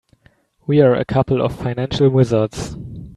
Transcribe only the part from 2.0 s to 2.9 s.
wizards.